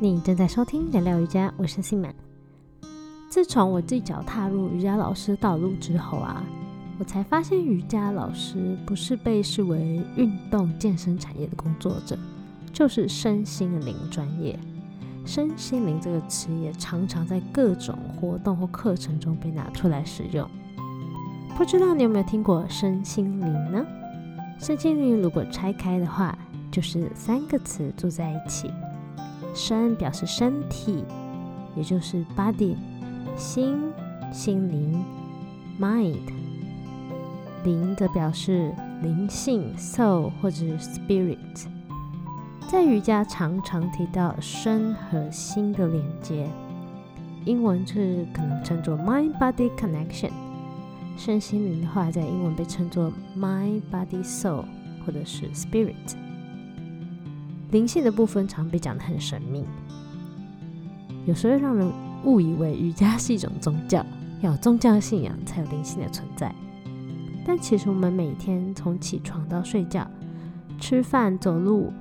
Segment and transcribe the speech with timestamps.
[0.00, 2.14] 你正在收听聊聊瑜伽，我是信满。
[3.28, 6.44] 自从我一脚踏入瑜伽老师道路之后啊，
[7.00, 12.16] 我才发现瑜伽老师不是被视为运动健身产业的工作者，
[12.72, 14.56] 就是身心灵专业。
[15.26, 20.48] 身心灵这个词也常常在各种活动或课程中被拿出来使用。
[21.56, 23.84] 不知道你有没有听过身心灵呢？
[24.60, 26.38] 身心灵如果拆开的话，
[26.70, 28.70] 就是三个词组在一起。
[29.58, 31.04] 身表示身体，
[31.74, 32.76] 也就是 body；
[33.36, 33.76] 心
[34.32, 35.04] 心灵
[35.80, 36.14] mind；
[37.64, 41.66] 灵则表示灵性 soul 或者是 spirit。
[42.70, 46.48] 在瑜伽常常提到身和心的连接，
[47.44, 50.30] 英文是可能称作 mind body connection。
[51.16, 54.64] 身心灵的话，在英文被称作 mind body soul
[55.04, 55.94] 或者是 spirit。
[57.70, 59.64] 灵性的部分常被讲得很神秘，
[61.26, 61.90] 有时候让人
[62.24, 64.04] 误以为瑜伽是一种宗教，
[64.40, 66.54] 要有宗教信仰才有灵性的存在。
[67.44, 70.06] 但其实我们每天从起床到睡觉、
[70.78, 71.92] 吃饭、走路，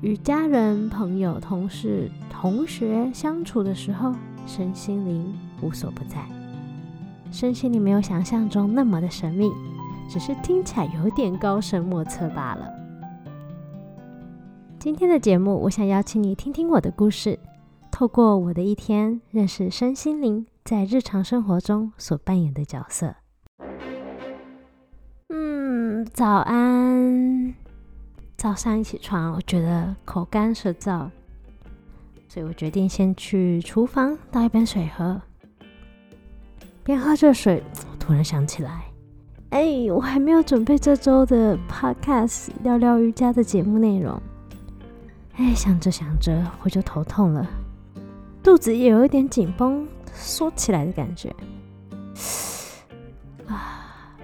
[0.00, 4.14] 与家人、朋友、同事、同学相处的时候，
[4.46, 6.16] 身心灵无所不在。
[7.30, 9.50] 身心灵没有想象中那么的神秘，
[10.08, 12.77] 只是听起来有点高深莫测罢了。
[14.78, 17.36] 今天的节目，我想邀请你听听我的故事，
[17.90, 23.12] 透过我的一天，认识身心灵在日常生活中所扮演的角色。
[25.30, 27.52] 嗯，早安。
[28.36, 31.10] 早上一起床，我觉得口干舌燥，
[32.28, 35.20] 所以我决定先去厨房倒一杯水喝。
[36.84, 38.84] 边喝着水，我突然想起来，
[39.50, 44.22] 哎，我还没有准备这周的 Podcast 聊聊瑜伽的节目内容。
[45.38, 47.46] 哎，想着想着，我就头痛了，
[48.42, 51.32] 肚子也有一点紧绷、缩起来的感觉。
[53.46, 54.16] 啊，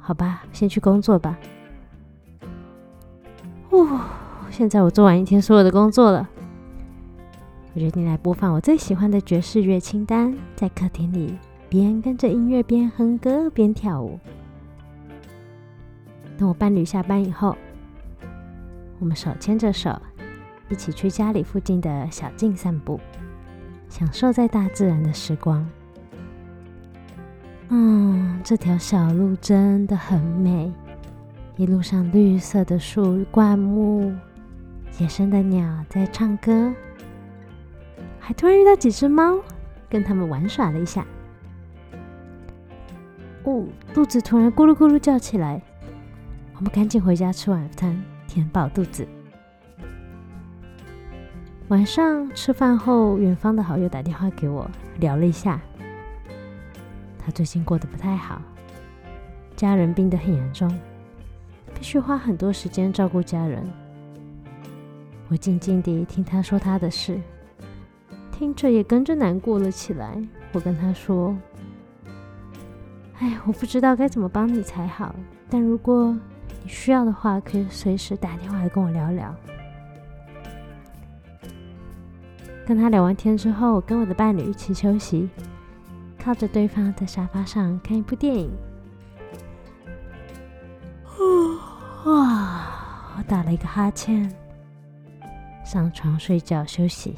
[0.00, 1.36] 好吧，先去工作吧。
[3.70, 4.00] 哦，
[4.48, 6.28] 现在我做完一天所有的工作了，
[7.74, 11.36] 我决定来播放我最喜欢的爵士乐清单，在客厅里
[11.68, 14.20] 边跟着音乐边哼歌边跳舞。
[16.38, 17.56] 等我伴侣下班以后，
[19.00, 20.00] 我们手牵着手。
[20.68, 23.00] 一起去家里附近的小径散步，
[23.88, 25.68] 享受在大自然的时光。
[27.68, 30.72] 嗯，这条小路真的很美，
[31.56, 34.12] 一路上绿色的树灌木，
[34.98, 36.72] 野生的鸟在唱歌，
[38.18, 39.38] 还突然遇到几只猫，
[39.88, 41.06] 跟它们玩耍了一下。
[43.44, 45.62] 哦，肚子突然咕噜咕噜叫起来，
[46.56, 49.06] 我们赶紧回家吃晚餐，填饱肚子。
[51.68, 55.60] 晚上吃饭后，远方的好友打电话给我，聊了一下。
[57.18, 58.40] 他最近过得不太好，
[59.56, 60.72] 家人病得很严重，
[61.74, 63.68] 必须花很多时间照顾家人。
[65.26, 67.20] 我静静地听他说他的事，
[68.30, 70.16] 听着也跟着难过了起来。
[70.52, 71.36] 我跟他说
[73.18, 75.12] ：“哎，我不知道该怎么帮你才好，
[75.50, 76.16] 但如果
[76.62, 79.34] 你需要的话，可以随时打电话来跟我聊聊。”
[82.66, 85.28] 跟他聊完天之后，跟我的伴侣一起休息，
[86.18, 88.50] 靠着对方在沙发上看一部电影。
[92.06, 93.14] 哇！
[93.16, 94.28] 我打了一个哈欠，
[95.64, 97.14] 上床睡觉休息。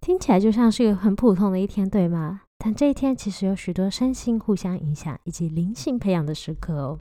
[0.00, 2.42] 听起来就像是一个很普通的一天，对吗？
[2.56, 7.00] 但这一天其实有许多身心互相影响以及灵性培养的时刻哦。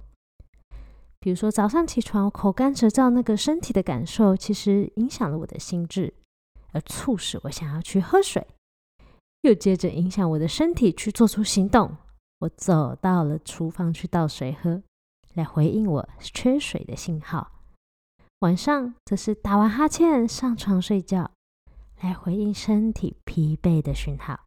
[1.19, 6.13] 比如说，早上起床口干舌燥，那个身体的感受，其实影响了我的心智，
[6.71, 8.45] 而促使我想要去喝水，
[9.41, 11.97] 又接着影响我的身体去做出行动。
[12.39, 14.83] 我走到了厨房去倒水喝，
[15.33, 17.51] 来回应我缺水的信号。
[18.41, 21.31] 晚上则是打完哈欠上床睡觉，
[22.01, 24.39] 来回应身体疲惫的讯号。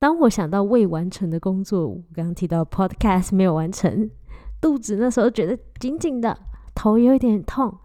[0.00, 4.10] 当我想到未完成的工作，我刚刚提到 Podcast 没有完成。
[4.62, 6.38] 肚子那时候觉得紧紧的，
[6.72, 7.80] 头有点痛。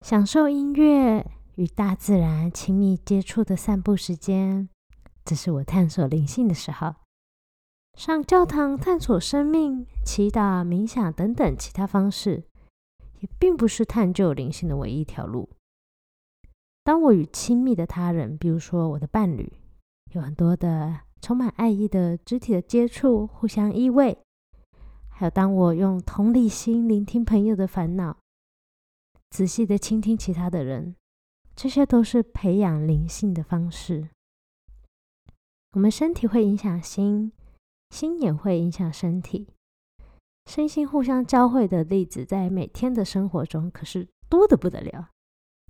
[0.00, 4.70] 享受音乐与大自然亲密接触的散步时间，
[5.26, 6.94] 这是我探索灵性的时候。
[7.98, 12.44] 上教堂探索生命、祈祷、冥想等等其他方式，
[13.20, 15.50] 也并不是探究灵性的唯一一条路。
[16.82, 19.52] 当我与亲密的他人，比如说我的伴侣，
[20.14, 24.16] 有很多的充满爱意的肢体的接触，互相依偎。
[25.22, 28.16] 还有，当我用同理心聆听朋友的烦恼，
[29.30, 30.96] 仔细的倾听其他的人，
[31.54, 34.08] 这些都是培养灵性的方式。
[35.74, 37.30] 我们身体会影响心，
[37.90, 39.46] 心也会影响身体，
[40.46, 45.10] 身心互相交汇的例子，在每天的生活中可是多的不得了。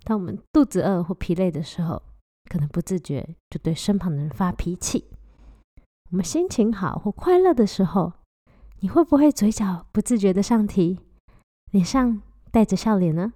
[0.03, 2.01] 当我们肚子饿或疲累的时候，
[2.49, 5.03] 可能不自觉就对身旁的人发脾气；
[6.09, 8.13] 我们心情好或快乐的时候，
[8.83, 10.99] 你会不会嘴角不自觉的上提，
[11.71, 12.21] 脸上
[12.51, 13.31] 带着笑脸呢？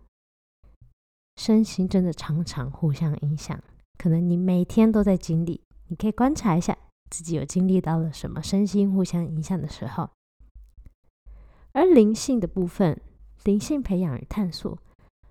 [1.37, 3.57] 身心真的常常互相影响，
[3.97, 5.61] 可能你每天都在经历。
[5.87, 6.77] 你可以观察一下
[7.09, 10.09] 自己有经历到了什么身心互相影响的时候，
[11.71, 12.99] 而灵性的部分，
[13.45, 14.77] 灵性培养与探索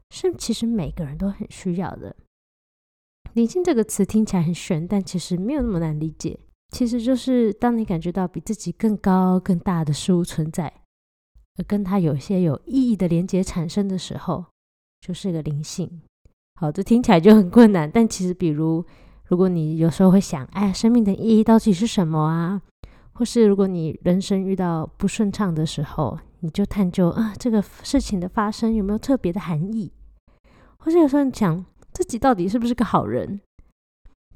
[0.09, 2.17] 是其实每个人都很需要的。
[3.35, 6.41] 灵性这个词听起来很玄，但其实没有那么难理解。
[6.69, 10.73] 其实就是当你感觉到比自己更高更大的事物存在，
[11.59, 14.45] 而跟它有些有意义的连接产生的时候，
[15.01, 16.01] 就是个灵性。
[16.61, 18.85] 好，这听起来就很困难，但其实比如。
[19.29, 22.63] 如果你有时候会想，哎，生命的意义到底是什么啊？
[23.13, 29.91] 或是如果你人生遇到不顺畅的时候，你就探究啊，这个事情的发生有没有特别的含义？
[30.79, 33.41] 或者有时候讲自己到底是不是个好人？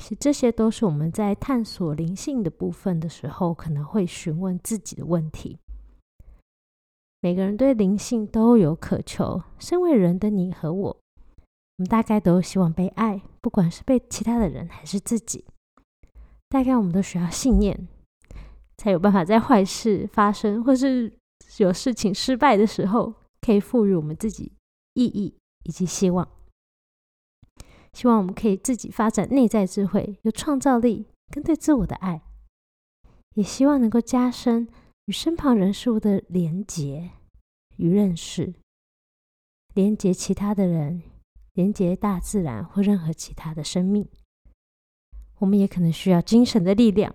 [0.00, 5.58] 其实这些都是我们在探索灵性的部分的时候，可能会询问自己的问题。
[7.20, 10.88] 每个人对灵性都有渴求，身为人的你和我。
[10.88, 15.44] 我们大概都希望被爱，不管是被其他的人还是自己。
[16.48, 17.86] 大概我们都需要信念，
[18.78, 21.12] 才有办法在坏事发生或是
[21.58, 23.12] 有事情失败的时候，
[23.42, 24.50] 可以赋予我们自己
[24.94, 26.26] 意义以及希望。
[27.92, 32.22] 希望我们可以自己发展内在智慧、有创造力跟对自我的爱，
[33.34, 34.68] 也希望能够加深
[35.06, 37.10] 与身旁人事物的连结
[37.76, 38.54] 与认识，
[39.74, 41.02] 连接其他的人。
[41.54, 44.08] 连接大自然或任何其他的生命，
[45.40, 47.12] 我们也可能需要精神的力量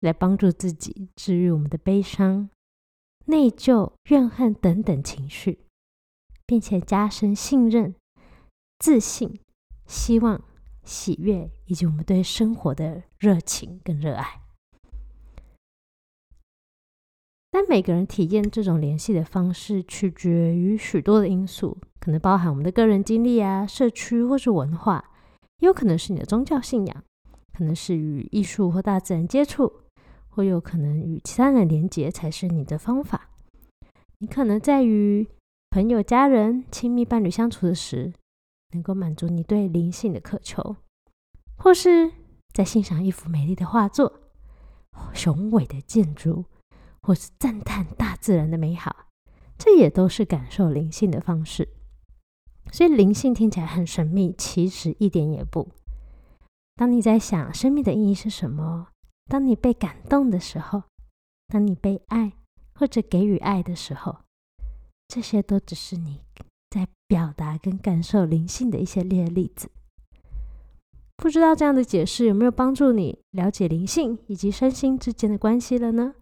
[0.00, 2.48] 来帮助自己治愈我们的悲伤、
[3.26, 5.60] 内疚、怨恨等等情绪，
[6.46, 7.94] 并且加深信任、
[8.78, 9.38] 自信、
[9.86, 10.42] 希望、
[10.82, 14.42] 喜悦以及我们对生活的热情跟热爱。
[17.50, 21.78] 但每个人体验这种联系的方式，取决于许多的因素。
[22.00, 25.12] 可能包含我们的个人经历啊、社区或是文化，
[25.60, 27.04] 也有可能是你的宗教信仰，
[27.56, 29.72] 可能是与艺术或大自然接触，
[30.28, 33.30] 或有可能与其他人连接才是你的方法。
[34.18, 35.26] 你可能在与
[35.70, 38.12] 朋友、家人、亲密伴侣相处的时，
[38.74, 40.76] 能够满足你对灵性的渴求，
[41.56, 42.12] 或是
[42.52, 44.20] 在欣赏一幅美丽的画作、
[45.14, 46.44] 雄伟的建筑，
[47.00, 49.06] 或是赞叹大自然的美好，
[49.56, 51.68] 这也都是感受灵性的方式。
[52.72, 55.68] 所以灵性听起来很神秘，其实一点也不。
[56.74, 58.88] 当你在想生命的意义是什么，
[59.26, 60.82] 当你被感动的时候，
[61.46, 62.32] 当你被爱
[62.74, 64.18] 或者给予爱的时候，
[65.06, 66.22] 这些都只是你
[67.14, 69.70] 表达跟感受灵性的一些列例子。
[71.16, 76.16] 不知道这样的解释有没有帮助你了解灵性以及身心之间的关系了呢？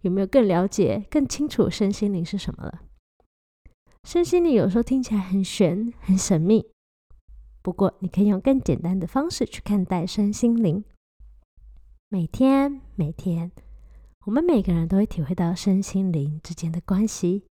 [0.00, 2.80] 有没有更了解、更清楚身心灵是什么了？
[4.04, 6.70] 身心灵有时候听起来很玄、很神秘，
[7.60, 10.82] 不过你可以用更简单的方式去看待身心灵。
[12.08, 13.52] 每天，每天，
[14.24, 17.44] 我们每个人都会体会到身心灵之间的关系，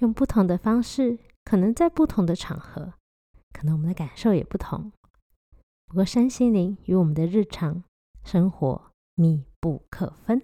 [0.00, 2.94] 用不同的方式，可能在不同的场合，
[3.52, 4.92] 可能我们的感受也不同。
[5.86, 7.84] 不过，身心灵与我们的日常
[8.24, 10.42] 生活密不可分。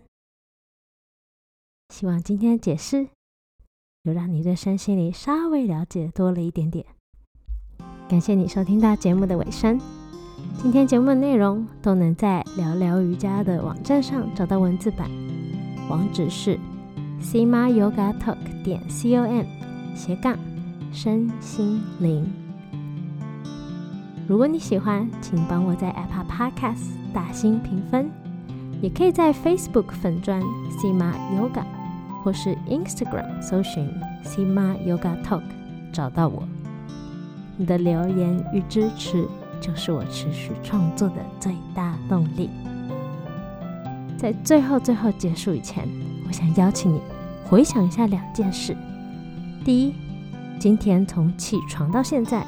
[1.89, 3.09] 希望今天的解释。
[4.05, 6.87] 就让你对身心灵稍微了解多了一点点。
[8.09, 9.79] 感谢你收听到节目的尾声。
[10.63, 15.11] 今天节目的内容都能在聊聊瑜伽的网站上找到文字版，
[15.91, 16.59] 网址是
[17.21, 19.45] sima yoga talk 点 com
[19.95, 20.39] 斜杠
[20.93, 22.27] 身心灵。
[24.27, 28.11] 如果你喜欢，请帮我在 Apple Podcast 打新评分，
[28.81, 30.43] 也可以在 Facebook 粉专
[30.79, 31.65] sima yoga。
[32.25, 33.89] 或是 Instagram 搜寻
[34.25, 35.41] Sima Yoga Talk
[35.93, 36.43] 找到我，
[37.57, 39.27] 你的留言与支持
[39.61, 42.51] 就是我持续创作的最大动力。
[44.19, 45.89] 在最后最后结束以前，
[46.27, 47.01] 我想邀请你
[47.45, 48.77] 回想一下两件事：
[49.65, 49.95] 第一，
[50.59, 52.45] 今天从起床到现在，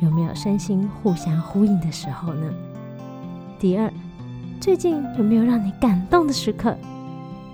[0.00, 2.52] 有没有身心互相呼应的时候呢？
[3.58, 3.90] 第二，
[4.60, 6.76] 最近有没有让你感动的时刻，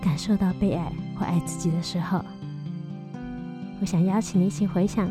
[0.01, 0.91] 感受到被爱？
[1.17, 2.21] 或爱自己的时候，
[3.79, 5.09] 我想邀请你一起回想，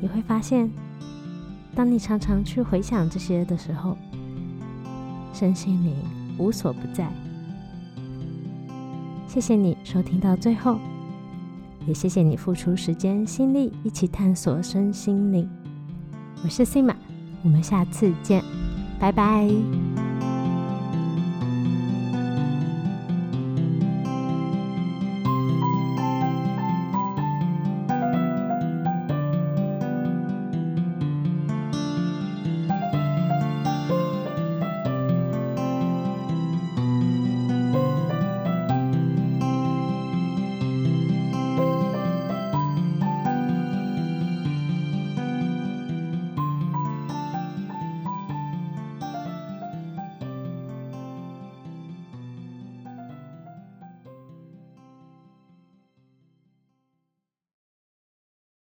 [0.00, 0.70] 你会发现，
[1.74, 3.98] 当你常常去回想这些的时候，
[5.32, 5.96] 身心灵
[6.38, 7.10] 无所不在。
[9.26, 10.78] 谢谢你收听到最后，
[11.88, 15.48] 也谢谢你付出时间心力一起探索身心灵。
[16.44, 16.94] 我是 Sima，
[17.42, 18.44] 我们下次见，
[19.00, 19.48] 拜拜。